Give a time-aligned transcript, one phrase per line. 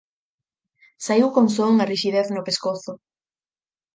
[1.05, 2.91] Saíu con só unha rixidez no pescozo.